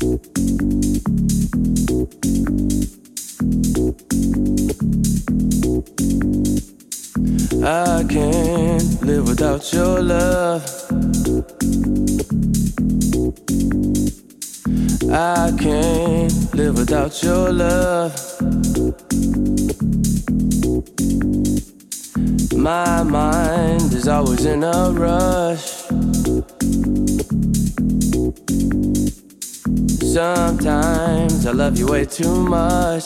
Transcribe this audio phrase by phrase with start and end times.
[0.00, 0.04] I
[8.08, 10.62] can't live without your love.
[15.10, 18.14] I can't live without your love.
[22.54, 26.57] My mind is always in a rush.
[30.18, 33.04] Sometimes I love you way too much.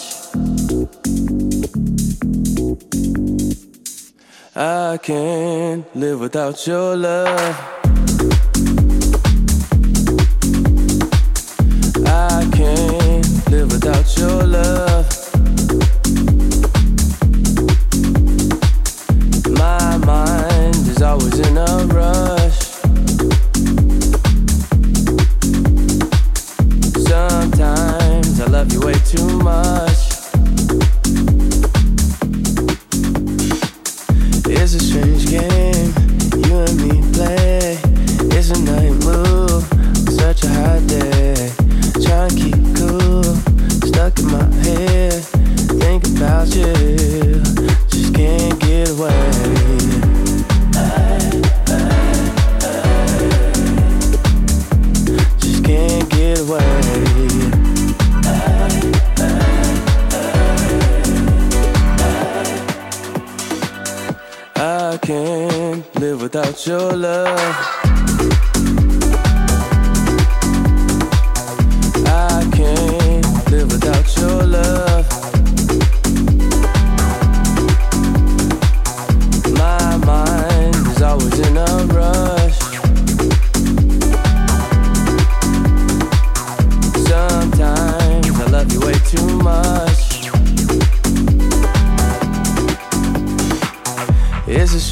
[4.57, 7.55] I can't live without your love.
[12.07, 14.92] I can't live without your love.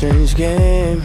[0.01, 1.03] Strange game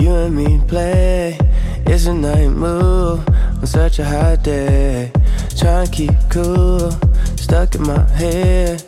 [0.00, 1.36] you and me play.
[1.84, 5.12] It's a night move on such a hot day.
[5.58, 6.90] Trying to keep cool,
[7.36, 8.80] stuck in my head.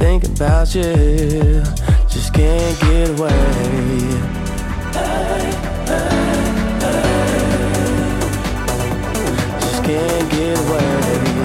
[0.00, 1.62] Thinking about you,
[2.08, 3.28] just can't get away.
[9.60, 11.41] Just can't get away.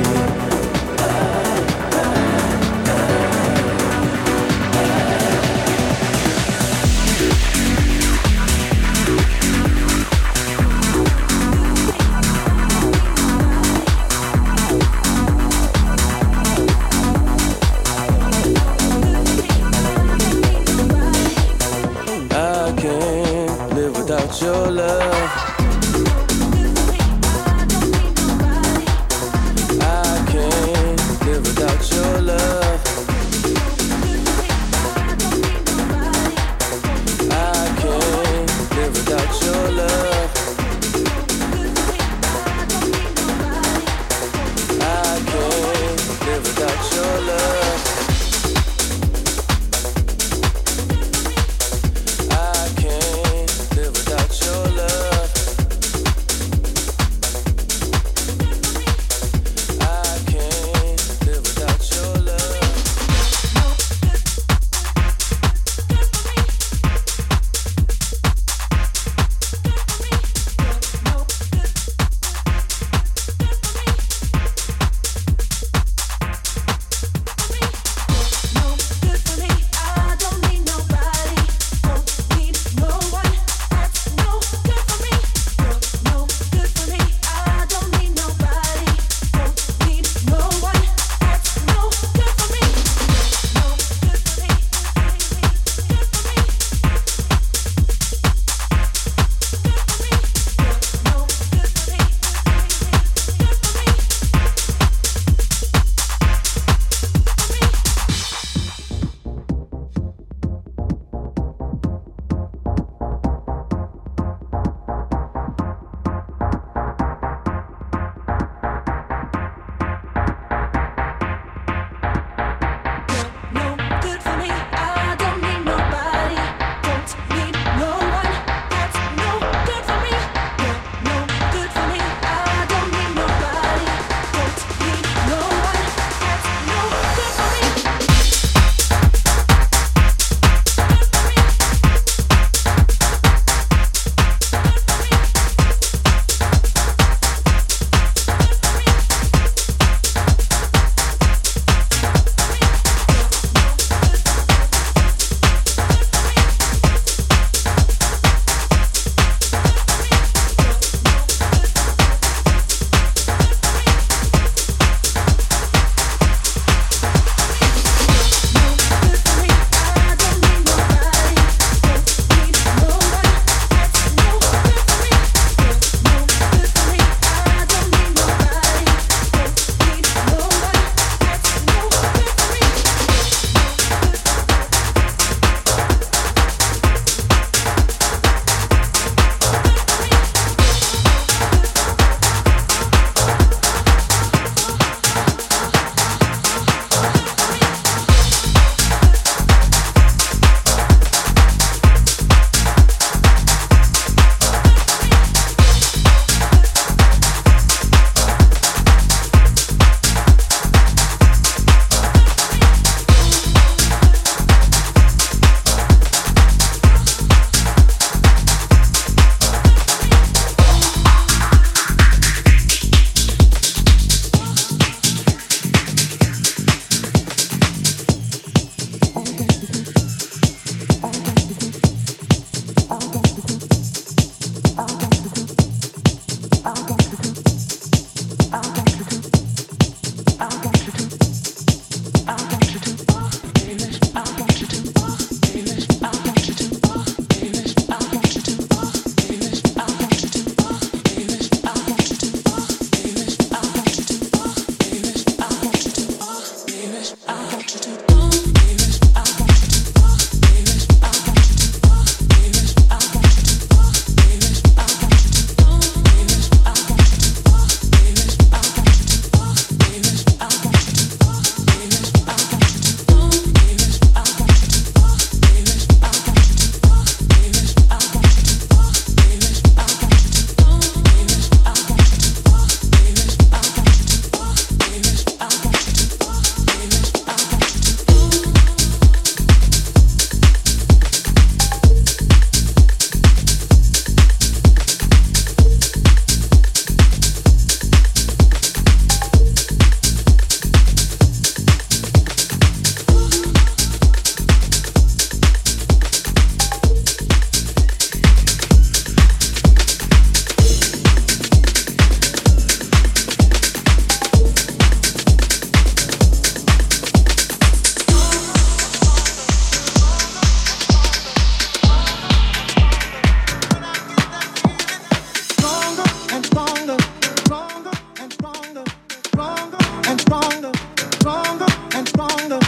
[24.69, 25.26] Love.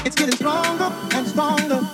[0.10, 1.89] It's getting stronger and stronger.